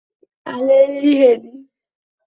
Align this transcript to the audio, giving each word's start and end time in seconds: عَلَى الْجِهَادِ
عَلَى 0.47 0.85
الْجِهَادِ 0.85 1.65